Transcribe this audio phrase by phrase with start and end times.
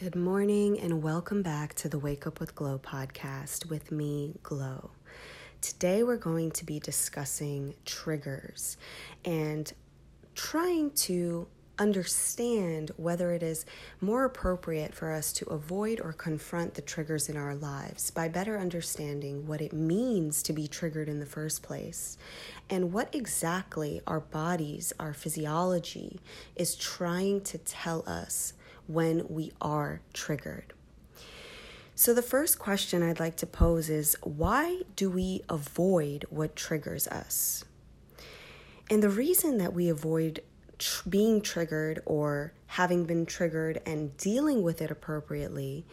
[0.00, 4.92] Good morning and welcome back to the Wake Up with Glow podcast with me, Glow.
[5.60, 8.78] Today we're going to be discussing triggers
[9.26, 9.70] and
[10.34, 13.66] trying to understand whether it is
[14.00, 18.56] more appropriate for us to avoid or confront the triggers in our lives by better
[18.56, 22.16] understanding what it means to be triggered in the first place
[22.70, 26.18] and what exactly our bodies, our physiology
[26.56, 28.54] is trying to tell us
[28.90, 30.72] when we are triggered.
[31.94, 37.06] So, the first question I'd like to pose is why do we avoid what triggers
[37.08, 37.64] us?
[38.90, 40.42] And the reason that we avoid
[40.78, 45.84] tr- being triggered or having been triggered and dealing with it appropriately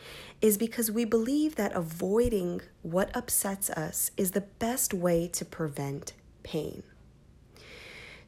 [0.42, 6.14] is because we believe that avoiding what upsets us is the best way to prevent
[6.42, 6.84] pain.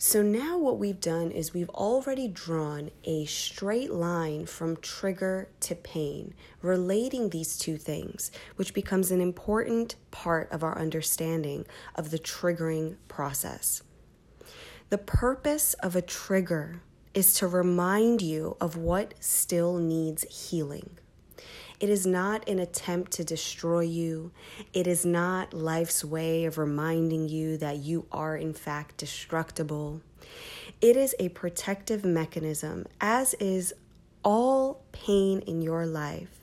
[0.02, 5.76] So now what we've done is we've already drawn a straight line from trigger to
[5.76, 12.18] pain, relating these two things, which becomes an important part of our understanding of the
[12.18, 13.84] triggering process.
[14.90, 16.82] The purpose of a trigger
[17.14, 20.98] is to remind you of what still needs healing.
[21.80, 24.32] It is not an attempt to destroy you.
[24.74, 30.02] It is not life's way of reminding you that you are, in fact, destructible.
[30.82, 33.74] It is a protective mechanism, as is
[34.26, 36.42] all pain in your life,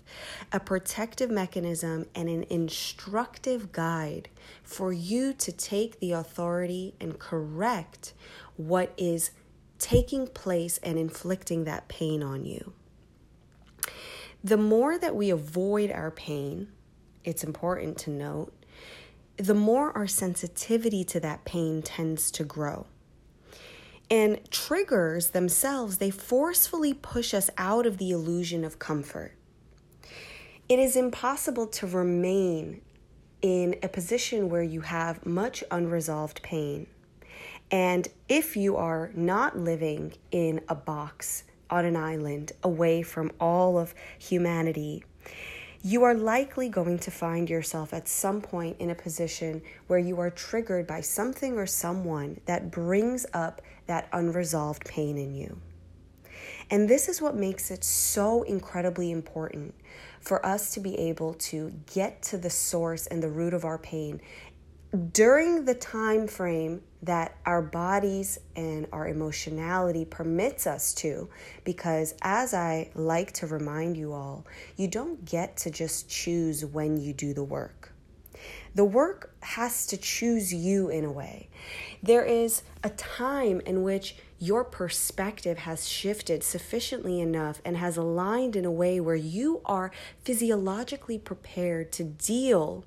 [0.52, 4.30] a protective mechanism and an instructive guide
[4.62, 8.14] for you to take the authority and correct
[8.56, 9.32] what is
[9.78, 12.72] taking place and inflicting that pain on you
[14.47, 16.69] the more that we avoid our pain,
[17.25, 18.53] it's important to note,
[19.36, 22.86] the more our sensitivity to that pain tends to grow.
[24.08, 29.33] And triggers themselves, they forcefully push us out of the illusion of comfort.
[30.69, 32.83] It is impossible to remain
[33.42, 36.87] in a position where you have much unresolved pain.
[37.72, 43.78] And if you are not living in a box on an island away from all
[43.78, 45.04] of humanity,
[45.82, 50.19] you are likely going to find yourself at some point in a position where you
[50.19, 55.60] are triggered by something or someone that brings up that unresolved pain in you.
[56.71, 59.75] And this is what makes it so incredibly important
[60.21, 63.78] for us to be able to get to the source and the root of our
[63.78, 64.21] pain
[64.96, 71.28] during the time frame that our bodies and our emotionality permits us to
[71.64, 74.44] because as i like to remind you all
[74.76, 77.92] you don't get to just choose when you do the work.
[78.74, 81.48] The work has to choose you in a way.
[82.02, 88.54] There is a time in which your perspective has shifted sufficiently enough and has aligned
[88.54, 89.90] in a way where you are
[90.22, 92.84] physiologically prepared to deal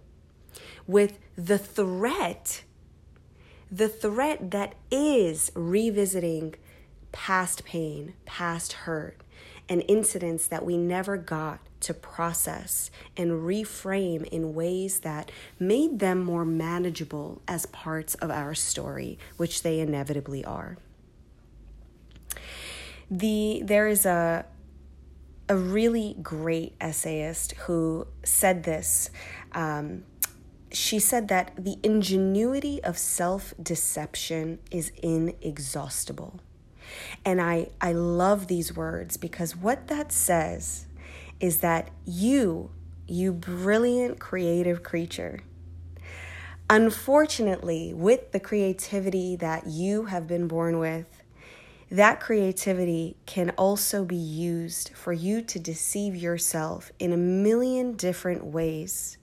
[0.90, 2.64] with the threat,
[3.72, 6.56] the threat that is revisiting
[7.12, 9.22] past pain, past hurt,
[9.70, 16.24] and incidents that we never got to process and reframe in ways that made them
[16.24, 20.76] more manageable as parts of our story, which they inevitably are.
[23.12, 24.44] The there is a
[25.48, 29.10] a really great essayist who said this
[29.54, 30.04] um,
[30.72, 36.40] she said that the ingenuity of self deception is inexhaustible.
[37.26, 40.88] And I, I love these words because what that says
[41.40, 42.72] is that you,
[43.08, 45.42] you brilliant creative creature,
[46.70, 51.24] unfortunately, with the creativity that you have been born with,
[51.92, 58.46] that creativity can also be used for you to deceive yourself in a million different
[58.46, 59.18] ways.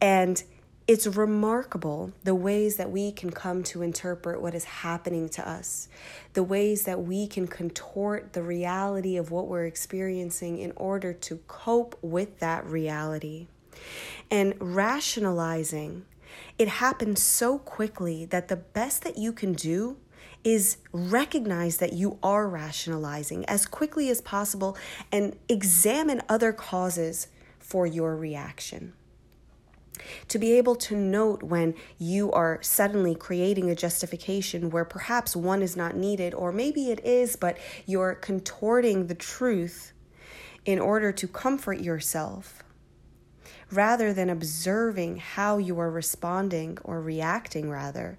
[0.00, 0.42] And
[0.90, 5.88] it's remarkable the ways that we can come to interpret what is happening to us,
[6.32, 11.36] the ways that we can contort the reality of what we're experiencing in order to
[11.46, 13.46] cope with that reality.
[14.32, 16.06] And rationalizing,
[16.58, 19.96] it happens so quickly that the best that you can do
[20.42, 24.76] is recognize that you are rationalizing as quickly as possible
[25.12, 27.28] and examine other causes
[27.60, 28.92] for your reaction
[30.28, 35.62] to be able to note when you are suddenly creating a justification where perhaps one
[35.62, 39.92] is not needed, or maybe it is, but you're contorting the truth
[40.64, 42.62] in order to comfort yourself.
[43.70, 48.18] Rather than observing how you are responding or reacting, rather,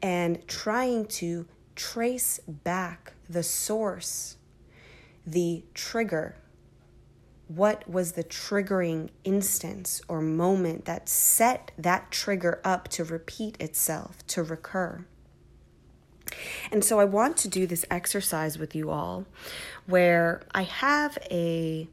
[0.00, 4.36] and trying to trace back the source,
[5.26, 6.36] the trigger,
[7.56, 14.26] what was the triggering instance or moment that set that trigger up to repeat itself,
[14.28, 15.04] to recur.
[16.70, 19.26] And so I want to do this exercise with you all
[19.86, 21.88] where I have a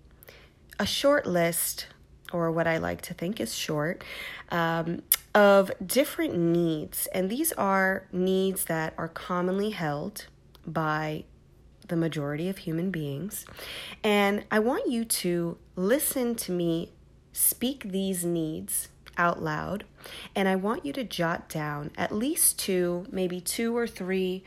[0.79, 1.87] a short list
[2.31, 4.03] or what I like to think is short
[4.49, 5.01] um,
[5.35, 7.07] of different needs.
[7.07, 10.27] And these are needs that are commonly held
[10.65, 11.25] by
[11.89, 13.45] the majority of human beings.
[14.03, 16.91] And I want you to listen to me
[17.33, 19.83] speak these needs out loud.
[20.35, 24.43] And I want you to jot down at least two, maybe two or three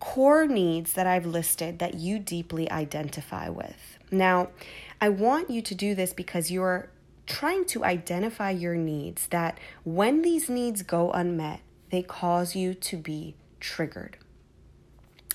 [0.00, 3.98] core needs that I've listed that you deeply identify with.
[4.10, 4.48] Now,
[5.00, 6.90] I want you to do this because you're
[7.26, 11.60] trying to identify your needs that when these needs go unmet,
[11.90, 14.16] they cause you to be triggered.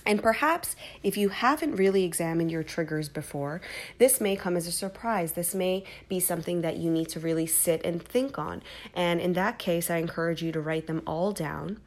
[0.06, 3.62] And perhaps if you haven't really examined your triggers before,
[3.98, 5.31] this may come as a surprise.
[5.31, 8.62] This may be something that you need to really sit and think on.
[8.94, 11.80] And in that case, I encourage you to write them all down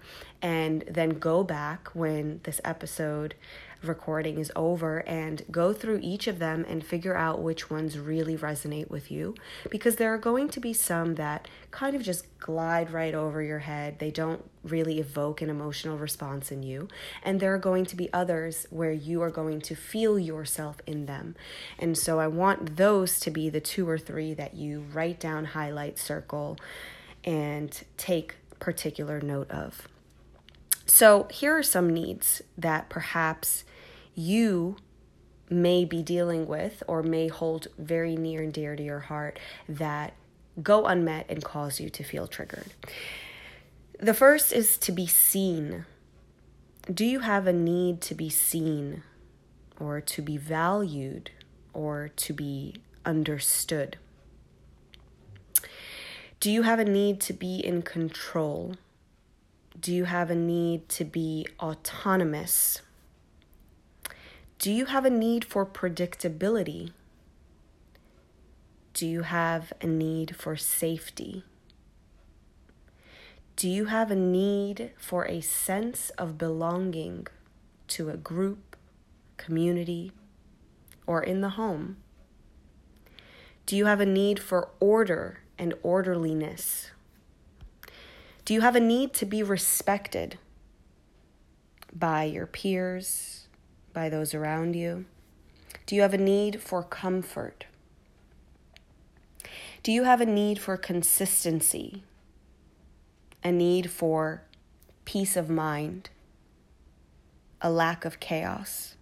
[0.43, 3.35] and then go back when this episode
[3.83, 8.37] recording is over and go through each of them and figure out which ones really
[8.37, 9.35] resonate with you
[9.71, 13.61] because there are going to be some that kind of just glide right over your
[13.61, 13.99] head.
[13.99, 16.89] They don't really evoke an emotional response in you.
[17.23, 21.07] And there are going to be others where you are going to feel yourself in
[21.07, 21.37] them.
[21.79, 25.47] And so I want those to be the two or three that you write down,
[25.47, 26.59] highlight, circle,
[27.25, 29.89] and take particular note of.
[30.89, 33.65] So, here are some needs that perhaps
[34.15, 34.77] you
[35.51, 39.39] may be dealing with or may hold very near and dear to your heart
[39.69, 40.15] that
[40.63, 42.73] go unmet and cause you to feel triggered.
[44.01, 45.85] The first is to be seen.
[46.93, 49.03] Do you have a need to be seen
[49.79, 51.31] or to be valued
[51.75, 53.99] or to be understood?
[56.41, 58.77] Do you have a need to be in control?
[59.79, 62.83] Do you have a need to be autonomous?
[64.59, 66.93] Do you have a need for predictability?
[68.93, 71.45] Do you have a need for safety?
[73.55, 77.29] Do you have a need for a sense of belonging
[77.89, 78.75] to a group,
[79.37, 80.11] community,
[81.07, 81.99] or in the home?
[83.67, 86.91] Do you have a need for order and orderliness?
[88.49, 90.39] Do you have a need to be respected
[91.95, 93.47] by your peers,
[93.93, 95.05] by those around you?
[95.85, 97.67] Do you have a need for comfort?
[99.83, 102.05] Do you have a need for consistency?
[103.45, 104.45] A need for
[105.05, 106.09] peace of mind?
[107.61, 108.95] A lack of chaos?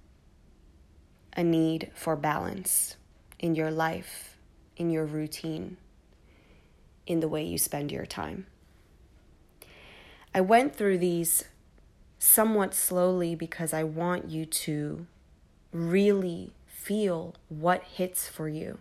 [1.36, 2.96] A need for balance
[3.38, 4.38] in your life,
[4.76, 5.76] in your routine,
[7.06, 8.46] in the way you spend your time?
[10.36, 11.44] I went through these
[12.18, 15.06] somewhat slowly because I want you to
[15.72, 18.76] really feel what hits for you.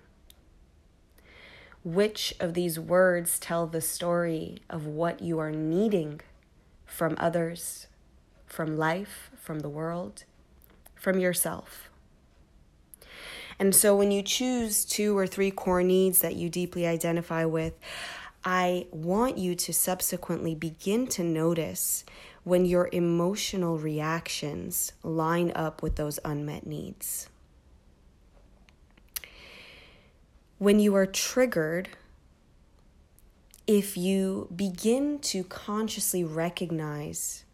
[1.82, 6.20] Which of these words tell the story of what you are needing
[6.86, 7.88] from others,
[8.46, 10.26] from life, from the world,
[10.94, 11.90] from yourself?
[13.58, 17.76] And so when you choose two or three core needs that you deeply identify with,
[18.46, 22.06] I want you to subsequently begin to notice
[22.44, 27.28] when your emotional reactions line up with those unmet needs.
[30.60, 31.90] When you are triggered,
[33.66, 37.46] if you begin to consciously recognize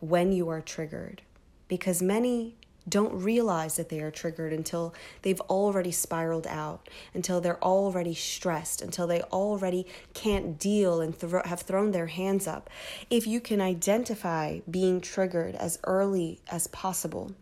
[0.00, 1.22] when you are triggered,
[1.68, 2.56] because many
[2.88, 8.82] don't realize that they are triggered until they've already spiraled out, until they're already stressed,
[8.82, 12.68] until they already can't deal and th- have thrown their hands up.
[13.08, 17.32] If you can identify being triggered as early as possible,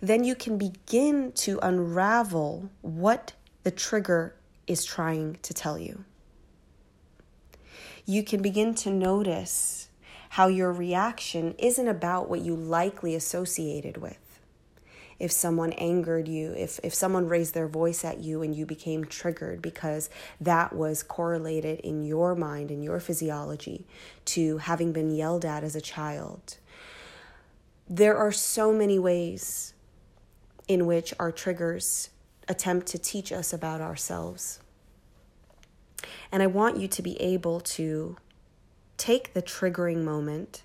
[0.00, 4.34] then you can begin to unravel what the trigger
[4.66, 6.04] is trying to tell you.
[8.04, 9.85] You can begin to notice
[10.36, 14.38] how your reaction isn't about what you likely associated with.
[15.18, 19.06] If someone angered you, if, if someone raised their voice at you and you became
[19.06, 23.86] triggered because that was correlated in your mind and your physiology
[24.26, 26.58] to having been yelled at as a child.
[27.88, 29.72] There are so many ways
[30.68, 32.10] in which our triggers
[32.46, 34.60] attempt to teach us about ourselves.
[36.30, 38.18] And I want you to be able to
[38.96, 40.62] take the triggering moment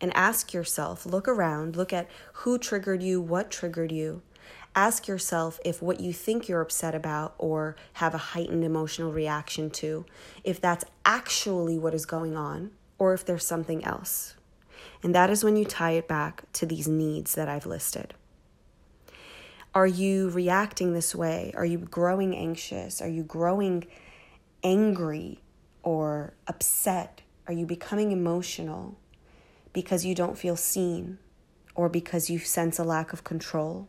[0.00, 4.22] and ask yourself look around, look at who triggered you, what triggered you.
[4.74, 9.70] Ask yourself if what you think you're upset about or have a heightened emotional reaction
[9.70, 10.06] to,
[10.44, 14.34] if that's actually what is going on or if there's something else.
[15.02, 18.14] And that is when you tie it back to these needs that I've listed.
[19.74, 21.52] Are you reacting this way?
[21.56, 23.00] Are you growing anxious?
[23.00, 23.86] Are you growing
[24.62, 25.40] angry
[25.82, 27.22] or upset?
[27.52, 28.96] Are you becoming emotional
[29.74, 31.18] because you don't feel seen
[31.74, 33.88] or because you sense a lack of control?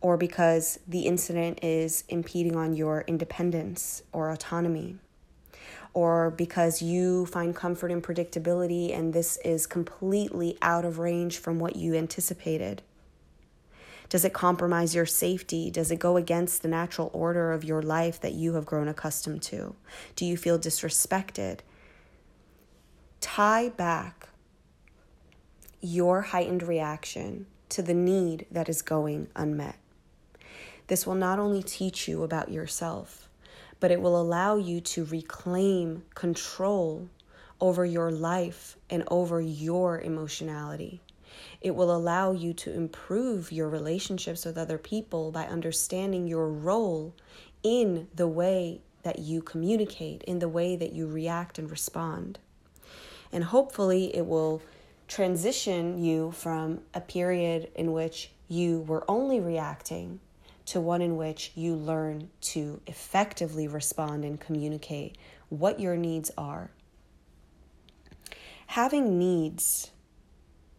[0.00, 4.96] or because the incident is impeding on your independence or autonomy,
[5.92, 11.58] or because you find comfort in predictability and this is completely out of range from
[11.58, 12.80] what you anticipated?
[14.08, 15.68] Does it compromise your safety?
[15.70, 19.42] Does it go against the natural order of your life that you have grown accustomed
[19.42, 19.74] to?
[20.14, 21.60] Do you feel disrespected?
[23.20, 24.28] Tie back
[25.80, 29.76] your heightened reaction to the need that is going unmet.
[30.86, 33.28] This will not only teach you about yourself,
[33.80, 37.08] but it will allow you to reclaim control
[37.60, 41.00] over your life and over your emotionality.
[41.60, 47.14] It will allow you to improve your relationships with other people by understanding your role
[47.62, 52.38] in the way that you communicate, in the way that you react and respond.
[53.32, 54.62] And hopefully, it will
[55.06, 60.20] transition you from a period in which you were only reacting
[60.66, 65.16] to one in which you learn to effectively respond and communicate
[65.48, 66.70] what your needs are.
[68.68, 69.90] Having needs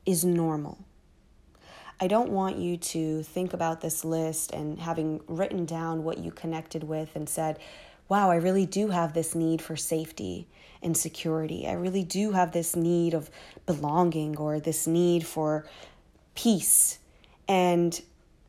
[0.05, 0.77] is normal.
[1.99, 6.31] I don't want you to think about this list and having written down what you
[6.31, 7.57] connected with and said,
[8.07, 10.47] wow, I really do have this need for safety
[10.81, 11.67] and security.
[11.67, 13.29] I really do have this need of
[13.65, 15.65] belonging or this need for
[16.36, 17.00] peace.
[17.48, 18.00] And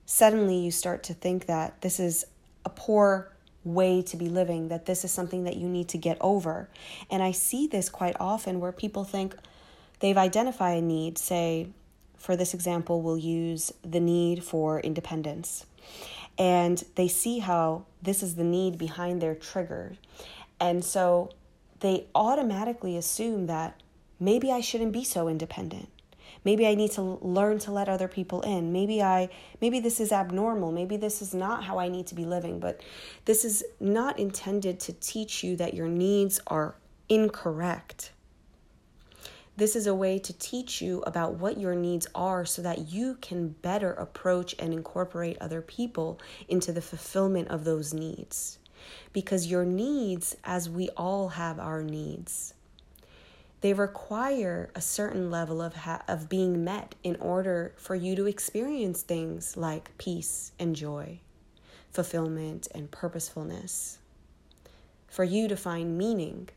[0.06, 2.26] suddenly you start to think that this is
[2.64, 3.32] a poor
[3.64, 6.68] way to be living, that this is something that you need to get over.
[7.10, 9.34] And I see this quite often where people think
[10.00, 11.68] they've identified a need, say,
[12.16, 15.66] for this example, we'll use the need for independence.
[16.38, 19.96] And they see how this is the need behind their trigger.
[20.58, 21.30] And so
[21.80, 23.80] they automatically assume that
[24.18, 25.88] maybe I shouldn't be so independent.
[26.44, 28.72] Maybe I need to learn to let other people in.
[28.72, 29.28] Maybe I
[29.60, 30.72] maybe this is abnormal.
[30.72, 32.80] Maybe this is not how I need to be living, but
[33.24, 36.76] this is not intended to teach you that your needs are
[37.08, 38.12] incorrect.
[39.56, 43.16] This is a way to teach you about what your needs are so that you
[43.20, 46.18] can better approach and incorporate other people
[46.48, 48.59] into the fulfillment of those needs.
[49.12, 52.54] Because your needs, as we all have our needs,
[53.60, 58.26] they require a certain level of, ha- of being met in order for you to
[58.26, 61.20] experience things like peace and joy,
[61.90, 63.98] fulfillment and purposefulness.
[65.08, 66.48] For you to find meaning,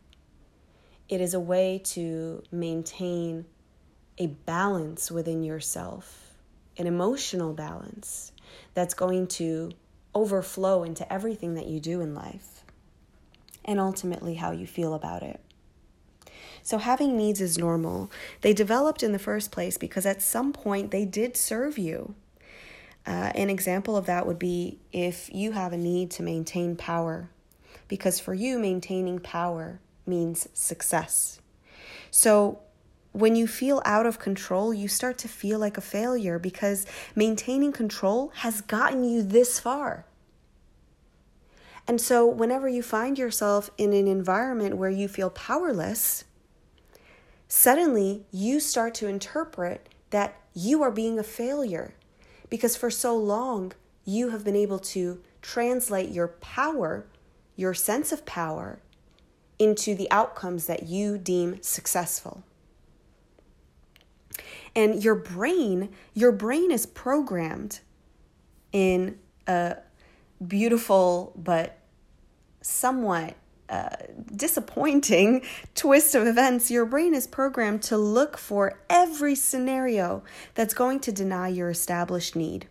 [1.09, 3.45] it is a way to maintain
[4.17, 6.35] a balance within yourself,
[6.77, 8.31] an emotional balance
[8.73, 9.71] that's going to
[10.15, 12.63] overflow into everything that you do in life
[13.65, 15.39] and ultimately how you feel about it.
[16.61, 18.09] So, having needs is normal.
[18.41, 22.15] They developed in the first place because at some point they did serve you.
[23.05, 27.29] Uh, an example of that would be if you have a need to maintain power,
[27.89, 31.41] because for you, maintaining power means success.
[32.11, 32.59] So,
[33.13, 37.71] when you feel out of control, you start to feel like a failure because maintaining
[37.71, 40.05] control has gotten you this far.
[41.87, 46.23] And so, whenever you find yourself in an environment where you feel powerless,
[47.47, 51.93] suddenly you start to interpret that you are being a failure
[52.49, 53.73] because for so long
[54.05, 57.05] you have been able to translate your power,
[57.55, 58.79] your sense of power,
[59.59, 62.43] into the outcomes that you deem successful.
[64.75, 67.79] And your brain, your brain is programmed
[68.71, 69.77] in a
[70.45, 71.77] beautiful but
[72.61, 73.35] somewhat
[73.69, 73.89] uh,
[74.35, 75.41] disappointing
[75.75, 81.11] twist of events, your brain is programmed to look for every scenario that's going to
[81.11, 82.67] deny your established need.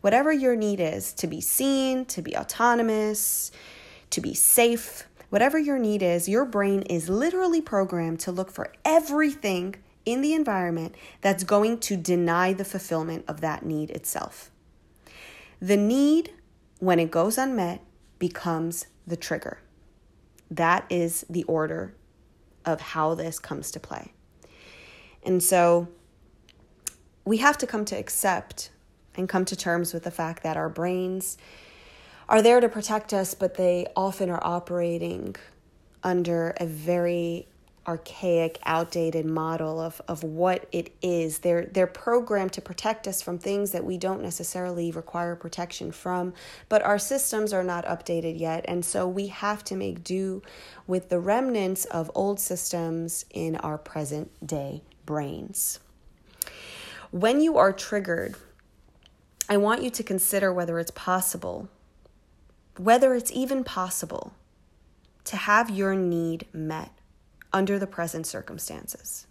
[0.00, 3.52] Whatever your need is to be seen, to be autonomous,
[4.10, 8.72] to be safe, whatever your need is, your brain is literally programmed to look for
[8.84, 14.50] everything in the environment that's going to deny the fulfillment of that need itself.
[15.60, 16.32] The need,
[16.78, 17.82] when it goes unmet,
[18.18, 19.58] becomes the trigger.
[20.50, 21.94] That is the order
[22.64, 24.12] of how this comes to play.
[25.24, 25.88] And so
[27.24, 28.70] we have to come to accept
[29.14, 31.36] and come to terms with the fact that our brains
[32.28, 35.36] are there to protect us, but they often are operating
[36.02, 37.46] under a very
[37.86, 41.40] archaic, outdated model of, of what it is.
[41.40, 46.32] They're they're programmed to protect us from things that we don't necessarily require protection from,
[46.68, 48.64] but our systems are not updated yet.
[48.68, 50.42] And so we have to make do
[50.86, 55.80] with the remnants of old systems in our present day brains.
[57.10, 58.36] When you are triggered,
[59.48, 61.68] I want you to consider whether it's possible,
[62.78, 64.32] whether it's even possible
[65.24, 66.90] to have your need met
[67.52, 69.26] under the present circumstances.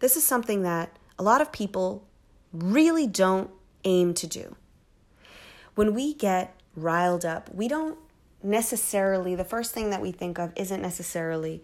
[0.00, 2.06] This is something that a lot of people
[2.52, 3.50] really don't
[3.84, 4.56] aim to do.
[5.74, 7.98] When we get riled up, we don't
[8.42, 11.62] necessarily, the first thing that we think of isn't necessarily,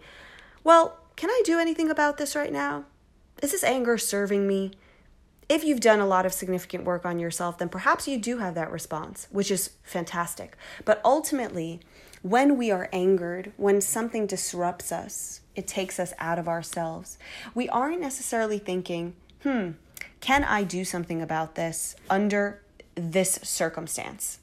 [0.63, 2.85] well, can I do anything about this right now?
[3.41, 4.71] Is this anger serving me?
[5.47, 8.55] If you've done a lot of significant work on yourself, then perhaps you do have
[8.55, 10.57] that response, which is fantastic.
[10.85, 11.81] But ultimately,
[12.23, 17.19] when we are angered, when something disrupts us, it takes us out of ourselves.
[17.53, 19.71] We aren't necessarily thinking, hmm,
[20.19, 22.61] can I do something about this under
[22.95, 24.39] this circumstance?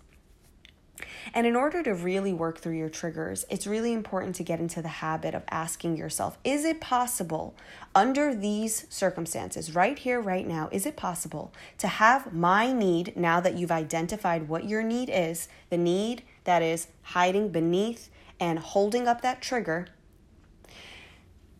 [1.34, 4.82] And in order to really work through your triggers, it's really important to get into
[4.82, 7.54] the habit of asking yourself is it possible,
[7.94, 13.40] under these circumstances, right here, right now, is it possible to have my need, now
[13.40, 19.08] that you've identified what your need is, the need that is hiding beneath and holding
[19.08, 19.86] up that trigger?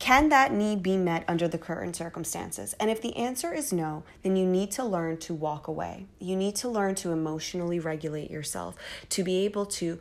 [0.02, 2.74] Can that need be met under the current circumstances?
[2.80, 6.06] And if the answer is no, then you need to learn to walk away.
[6.18, 8.74] You need to learn to emotionally regulate yourself,
[9.10, 10.00] to be able to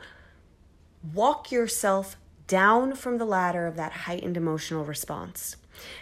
[1.13, 2.15] walk yourself
[2.47, 5.55] down from the ladder of that heightened emotional response.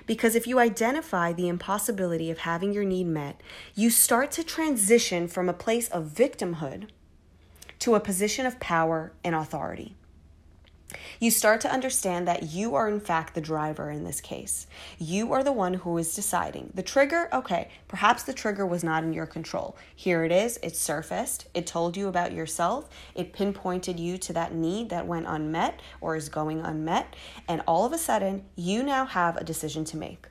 [0.05, 3.41] Because if you identify the impossibility of having your need met,
[3.75, 6.87] you start to transition from a place of victimhood
[7.79, 9.97] to a position of power and authority
[11.19, 14.67] you start to understand that you are, in fact, the driver in this case.
[14.97, 16.71] You are the one who is deciding.
[16.73, 19.77] The trigger, okay, perhaps the trigger was not in your control.
[19.95, 24.53] Here it is, it surfaced, it told you about yourself, it pinpointed you to that
[24.53, 27.15] need that went unmet or is going unmet,
[27.47, 30.27] and all of a sudden, you now have a decision to make.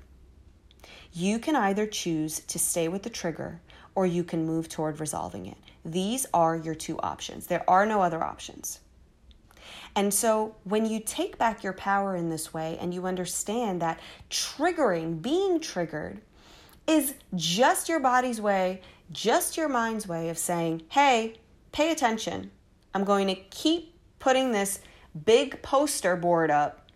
[1.12, 3.60] You can either choose to stay with the trigger
[3.94, 5.56] or you can move toward resolving it.
[5.84, 7.46] These are your two options.
[7.46, 8.80] There are no other options.
[9.94, 14.00] And so when you take back your power in this way and you understand that
[14.30, 16.20] triggering, being triggered,
[16.86, 18.80] is just your body's way,
[19.12, 21.34] just your mind's way of saying, hey,
[21.72, 22.50] pay attention.
[22.94, 24.80] I'm going to keep putting this
[25.24, 26.88] big poster board up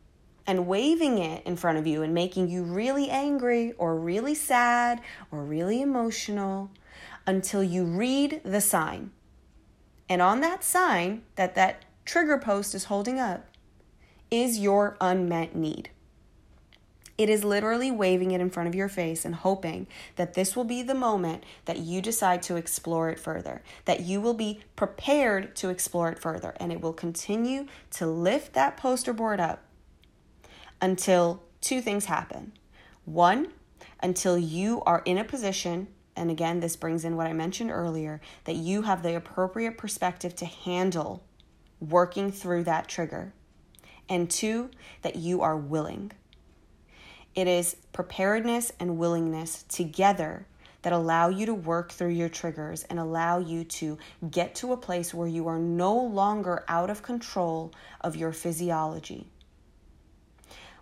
[0.47, 5.01] and waving it in front of you and making you really angry or really sad
[5.31, 6.71] or really emotional
[7.27, 9.11] until you read the sign.
[10.09, 13.47] And on that sign that that trigger post is holding up
[14.31, 15.91] is your unmet need.
[17.19, 19.87] It is literally waving it in front of your face and hoping
[20.17, 24.21] that this will be the moment that you decide to explore it further, that you
[24.21, 29.13] will be prepared to explore it further, and it will continue to lift that poster
[29.13, 29.63] board up
[30.81, 32.53] until two things happen.
[33.05, 33.53] One,
[34.01, 38.21] until you are in a position, and again, this brings in what I mentioned earlier,
[38.45, 41.23] that you have the appropriate perspective to handle
[41.83, 43.33] working through that trigger.
[44.09, 44.71] And two,
[45.03, 46.13] that you are willing.
[47.35, 50.47] It is preparedness and willingness together
[50.83, 53.99] that allow you to work through your triggers and allow you to
[54.31, 59.27] get to a place where you are no longer out of control of your physiology.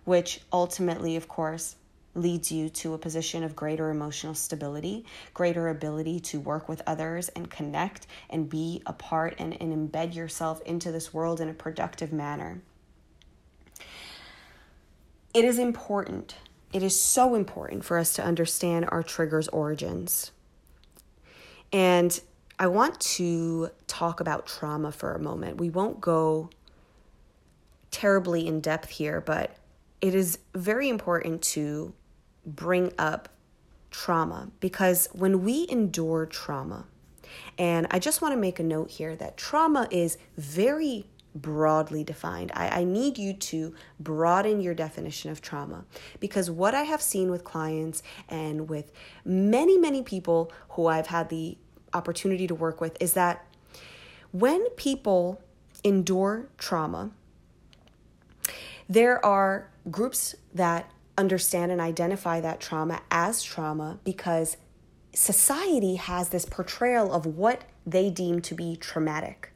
[0.03, 1.75] Which ultimately, of course,
[2.15, 7.29] leads you to a position of greater emotional stability, greater ability to work with others
[7.29, 11.53] and connect and be a part and, and embed yourself into this world in a
[11.53, 12.61] productive manner.
[15.33, 16.35] It is important,
[16.73, 20.31] it is so important for us to understand our triggers' origins.
[21.71, 22.19] And
[22.59, 25.57] I want to talk about trauma for a moment.
[25.57, 26.49] We won't go
[27.91, 29.55] terribly in depth here, but
[30.01, 31.93] it is very important to
[32.45, 33.29] bring up
[33.89, 36.85] trauma because when we endure trauma,
[37.57, 42.51] and I just want to make a note here that trauma is very broadly defined.
[42.55, 45.85] I, I, need you to broaden your definition of trauma
[46.19, 48.91] because what I have seen with clients and with
[49.23, 51.57] many, many people who I've had the
[51.93, 53.45] opportunity to work with is that
[54.31, 55.41] when people
[55.85, 57.11] endure trauma,
[58.89, 64.57] there are groups that understand and identify that trauma as trauma because
[65.13, 69.53] society has this portrayal of what they deem to be traumatic.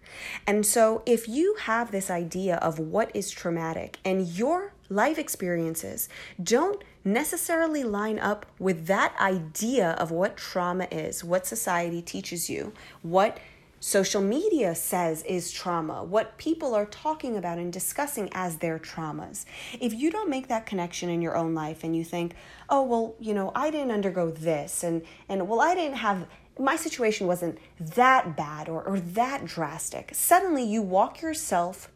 [0.48, 6.08] And so, if you have this idea of what is traumatic and your life experiences
[6.42, 12.74] don't necessarily line up with that idea of what trauma is, what society teaches you,
[13.02, 13.40] what
[13.86, 19.46] social media says is trauma, what people are talking about and discussing as their traumas.
[19.80, 22.34] If you don't make that connection in your own life and you think,
[22.68, 26.26] "Oh, well, you know, I didn't undergo this and and well, I didn't have
[26.58, 30.10] my situation wasn't that bad or, or that drastic.
[30.16, 31.92] Suddenly you walk yourself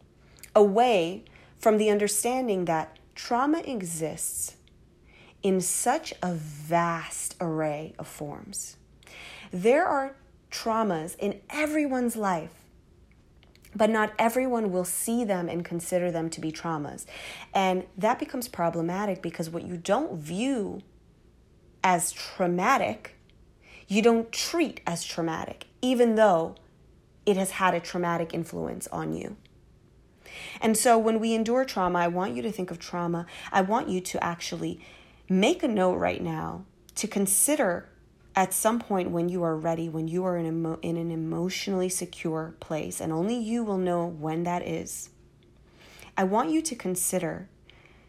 [0.54, 1.24] away
[1.58, 4.54] from the understanding that trauma exists
[5.42, 8.76] in such a vast array of forms.
[9.50, 10.14] There are
[10.50, 12.54] traumas in everyone's life,
[13.74, 17.06] but not everyone will see them and consider them to be traumas.
[17.54, 20.82] And that becomes problematic because what you don't view
[21.82, 23.16] as traumatic,
[23.88, 26.56] you don't treat as traumatic, even though
[27.26, 29.36] it has had a traumatic influence on you.
[30.60, 33.26] And so when we endure trauma, I want you to think of trauma.
[33.52, 34.80] I want you to actually
[35.28, 36.64] make a note right now
[36.96, 37.89] to consider
[38.36, 41.88] at some point when you are ready, when you are in, emo- in an emotionally
[41.88, 45.10] secure place, and only you will know when that is,
[46.16, 47.48] I want you to consider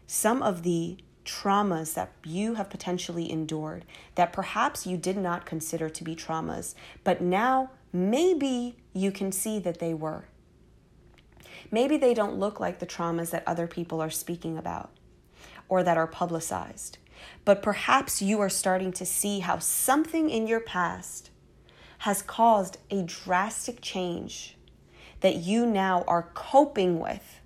[0.06, 3.84] some of the traumas that you have potentially endured
[4.16, 9.58] that perhaps you did not consider to be traumas, but now maybe you can see
[9.58, 10.24] that they were.
[11.70, 14.90] Maybe they don't look like the traumas that other people are speaking about
[15.68, 16.98] or that are publicized.
[17.44, 21.30] But perhaps you are starting to see how something in your past
[21.98, 24.56] has caused a drastic change
[25.20, 27.40] that you now are coping with,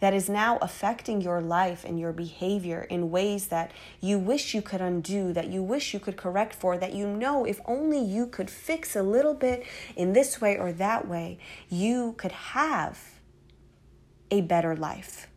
[0.00, 4.60] that is now affecting your life and your behavior in ways that you wish you
[4.60, 8.26] could undo, that you wish you could correct for, that you know if only you
[8.26, 9.64] could fix a little bit
[9.94, 13.20] in this way or that way, you could have
[14.32, 15.28] a better life.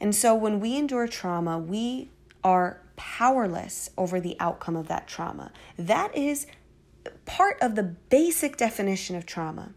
[0.00, 2.10] And so when we endure trauma, we
[2.44, 5.52] are powerless over the outcome of that trauma.
[5.78, 6.46] That is
[7.24, 9.72] part of the basic definition of trauma.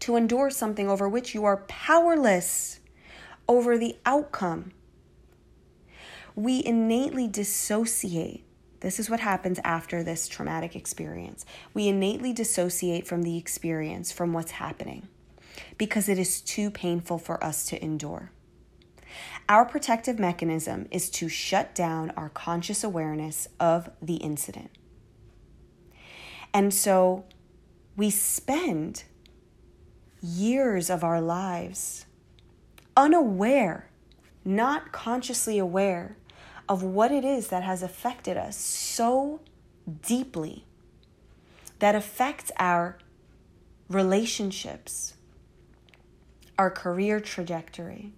[0.00, 2.80] To endure something over which you are powerless
[3.48, 4.72] over the outcome.
[6.34, 8.44] We innately dissociate.
[8.80, 11.44] This is what happens after this traumatic experience.
[11.74, 15.08] We innately dissociate from the experience, from what's happening,
[15.78, 18.30] because it is too painful for us to endure.
[19.48, 24.70] Our protective mechanism is to shut down our conscious awareness of the incident.
[26.52, 27.24] And so
[27.96, 29.04] we spend
[30.22, 32.06] years of our lives
[32.96, 33.88] unaware,
[34.44, 36.16] not consciously aware
[36.68, 39.40] of what it is that has affected us so
[40.06, 40.64] deeply,
[41.78, 42.98] that affects our
[43.88, 45.14] relationships,
[46.58, 48.12] our career trajectory,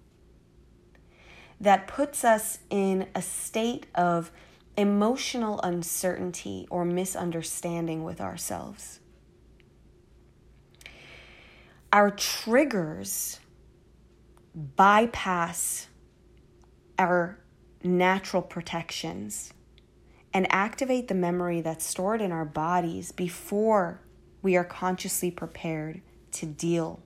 [1.61, 4.31] that puts us in a state of
[4.75, 8.99] emotional uncertainty or misunderstanding with ourselves.
[11.93, 13.39] Our triggers
[14.55, 15.87] bypass
[16.97, 17.37] our
[17.83, 19.53] natural protections
[20.33, 24.01] and activate the memory that's stored in our bodies before
[24.41, 27.03] we are consciously prepared to deal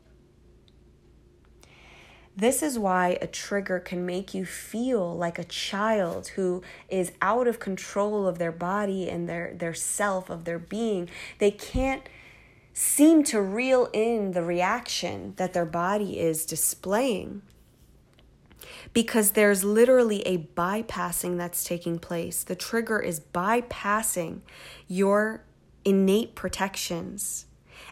[2.38, 7.48] this is why a trigger can make you feel like a child who is out
[7.48, 11.10] of control of their body and their, their self, of their being.
[11.40, 12.04] They can't
[12.74, 17.42] seem to reel in the reaction that their body is displaying
[18.94, 22.44] because there's literally a bypassing that's taking place.
[22.44, 24.42] The trigger is bypassing
[24.88, 25.44] your
[25.86, 27.46] innate protections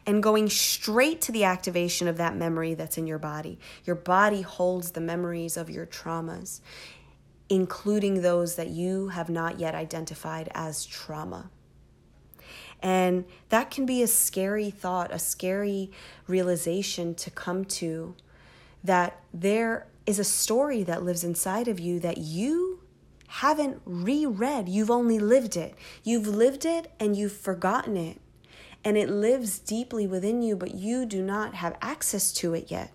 [0.06, 3.60] and going straight to the activation of that memory that's in your body.
[3.86, 6.60] Your body holds the memories of your traumas,
[7.50, 11.50] including those that you have not yet identified as trauma.
[12.82, 15.92] And that can be a scary thought, a scary
[16.28, 18.16] realization to come to
[18.84, 22.82] that there is a story that lives inside of you that you
[23.28, 24.68] haven't reread.
[24.68, 25.76] You've only lived it.
[26.04, 28.20] You've lived it and you've forgotten it
[28.84, 32.92] and it lives deeply within you, but you do not have access to it yet.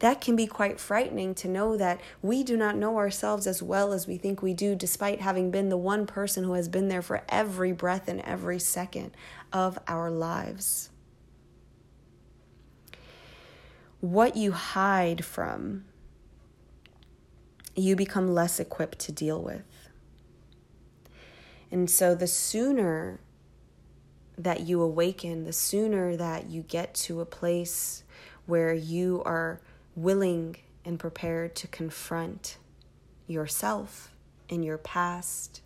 [0.00, 3.92] That can be quite frightening to know that we do not know ourselves as well
[3.92, 7.02] as we think we do, despite having been the one person who has been there
[7.02, 9.12] for every breath and every second
[9.52, 10.90] of our lives.
[14.00, 15.84] What you hide from,
[17.74, 19.88] you become less equipped to deal with.
[21.70, 23.20] And so the sooner
[24.38, 28.04] that you awaken, the sooner that you get to a place
[28.46, 29.60] where you are
[29.96, 32.56] willing and prepared to confront
[33.26, 34.14] yourself
[34.48, 35.60] and your past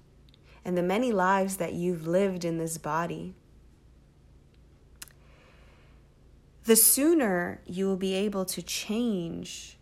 [0.65, 3.35] and the many lives that you've lived in this body,
[6.65, 9.77] the sooner you will be able to change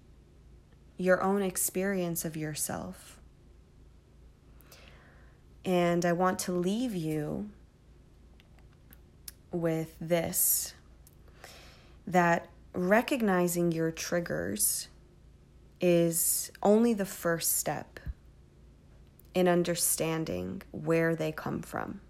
[0.97, 3.19] your own experience of yourself.
[5.65, 7.51] And I want to leave you
[9.53, 10.75] with this
[12.07, 14.89] that recognizing your triggers
[15.81, 18.01] is only the first step
[19.35, 22.01] in understanding where they come from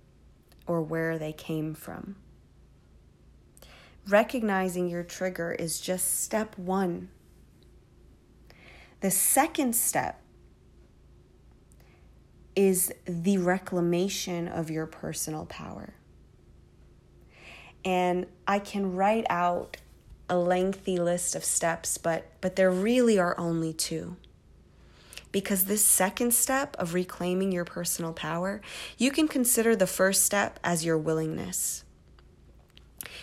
[0.66, 2.16] or where they came from.
[4.08, 7.10] Recognizing your trigger is just step one.
[9.00, 10.20] The second step
[12.56, 15.94] is the reclamation of your personal power.
[17.84, 19.76] And I can write out
[20.28, 24.16] a lengthy list of steps, but, but there really are only two.
[25.32, 28.60] Because this second step of reclaiming your personal power,
[28.98, 31.84] you can consider the first step as your willingness.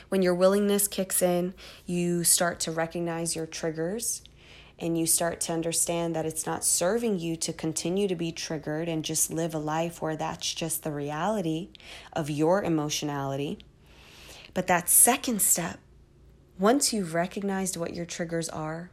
[0.09, 1.53] When your willingness kicks in,
[1.85, 4.21] you start to recognize your triggers
[4.79, 8.87] and you start to understand that it's not serving you to continue to be triggered
[8.87, 11.69] and just live a life where that's just the reality
[12.13, 13.57] of your emotionality.
[14.57, 15.77] But that second step,
[16.57, 18.89] once you've recognized what your triggers are,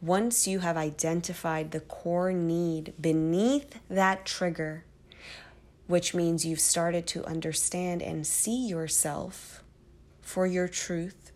[0.00, 4.84] once you have identified the core need beneath that trigger,
[5.88, 9.64] which means you've started to understand and see yourself
[10.22, 11.32] for your truth,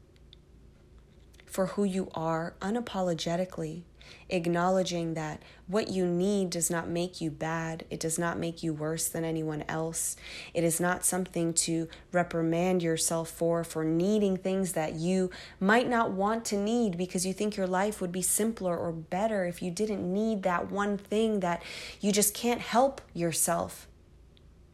[1.44, 3.82] for who you are unapologetically,
[4.28, 7.84] acknowledging that what you need does not make you bad.
[7.90, 10.16] It does not make you worse than anyone else.
[10.52, 16.10] It is not something to reprimand yourself for, for needing things that you might not
[16.10, 19.70] want to need because you think your life would be simpler or better if you
[19.70, 21.62] didn't need that one thing that
[22.00, 23.88] you just can't help yourself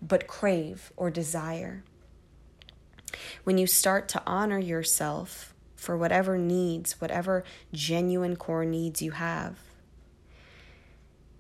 [0.02, 1.84] but crave or desire.
[3.44, 5.49] When you start to honor yourself,
[5.80, 9.58] for whatever needs, whatever genuine core needs you have.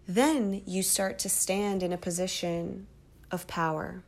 [0.08, 2.86] Then you start to stand in a position
[3.30, 4.02] of power.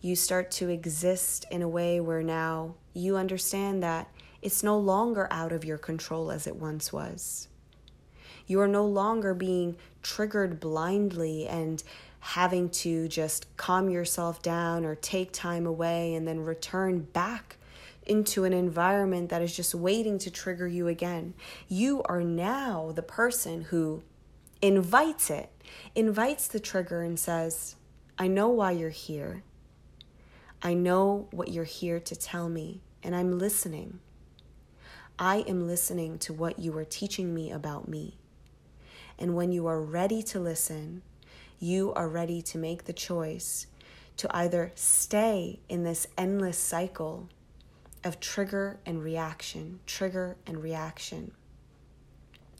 [0.00, 4.08] You start to exist in a way where now you understand that
[4.40, 7.48] it's no longer out of your control as it once was.
[8.46, 11.82] You are no longer being triggered blindly and
[12.20, 17.58] having to just calm yourself down or take time away and then return back
[18.06, 21.34] into an environment that is just waiting to trigger you again.
[21.68, 24.02] You are now the person who
[24.60, 25.50] invites it,
[25.94, 27.76] invites the trigger and says,
[28.18, 29.42] I know why you're here.
[30.62, 33.98] I know what you're here to tell me, and I'm listening.
[35.18, 38.18] I am listening to what you are teaching me about me.
[39.18, 41.02] And when you are ready to listen,
[41.58, 43.66] you are ready to make the choice
[44.16, 47.28] to either stay in this endless cycle
[48.04, 51.32] of trigger and reaction, trigger and reaction.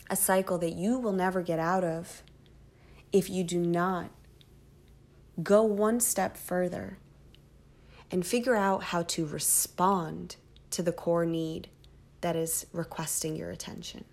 [0.09, 2.23] A cycle that you will never get out of
[3.13, 4.11] if you do not
[5.43, 6.99] go one step further
[8.11, 10.37] and figure out how to respond
[10.71, 11.69] to the core need
[12.21, 14.05] that is requesting your attention.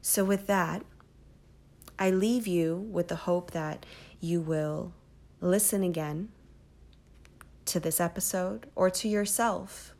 [0.00, 0.84] So, with that,
[1.98, 3.84] I leave you with the hope that
[4.20, 4.92] you will
[5.40, 6.28] listen again
[7.66, 9.94] to this episode or to yourself.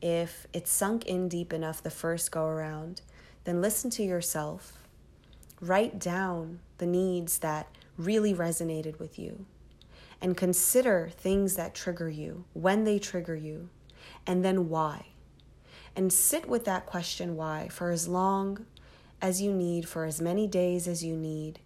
[0.00, 3.02] If it's sunk in deep enough the first go around,
[3.44, 4.78] then listen to yourself.
[5.60, 9.44] Write down the needs that really resonated with you
[10.22, 13.68] and consider things that trigger you, when they trigger you,
[14.26, 15.06] and then why.
[15.96, 18.66] And sit with that question why for as long
[19.22, 21.58] as you need, for as many days as you need.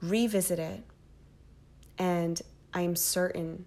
[0.00, 0.82] Revisit it,
[1.98, 2.42] and
[2.74, 3.66] I'm certain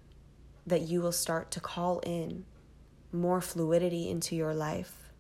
[0.66, 2.46] that you will start to call in
[3.12, 5.12] more fluidity into your life,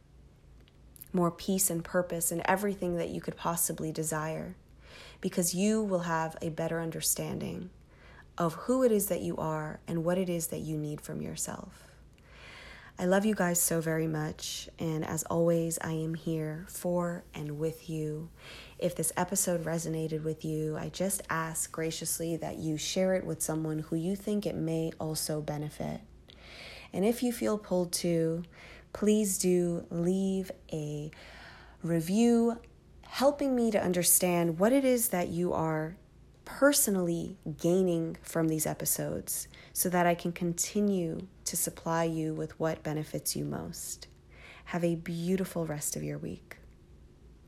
[1.14, 4.56] more peace and purpose, and everything that you could possibly desire,
[5.22, 7.70] because you will have a better understanding
[8.38, 11.22] of who it is that you are and what it is that you need from
[11.22, 11.84] yourself.
[12.98, 17.60] I love you guys so very much, and as always, I am here for and
[17.60, 18.30] with you.
[18.78, 23.42] If this episode resonated with you, I just ask graciously that you share it with
[23.42, 26.02] someone who you think it may also benefit.
[26.92, 28.44] And if you feel pulled to,
[28.92, 31.12] please do leave a
[31.84, 32.60] review
[33.04, 35.96] helping me to understand what it is that you are
[36.44, 42.84] personally gaining from these episodes so that I can continue to supply you with what
[42.84, 44.08] benefits you most.
[44.66, 46.58] Have a beautiful rest of your week.